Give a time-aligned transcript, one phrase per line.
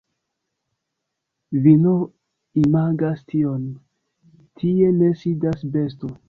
[1.65, 1.99] Vi nur
[2.63, 3.69] imagas tion,
[4.63, 6.13] tie ne sidas besto.